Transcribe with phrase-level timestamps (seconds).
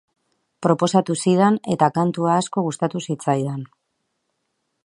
[0.65, 3.65] Proposatu zidan, eta kantua asko gustatu zitzaidan.